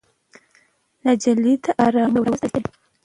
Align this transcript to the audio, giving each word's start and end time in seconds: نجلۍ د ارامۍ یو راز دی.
نجلۍ 1.05 1.53
د 1.63 1.65
ارامۍ 1.85 2.19
یو 2.19 2.25
راز 2.27 2.41
دی. 2.53 2.61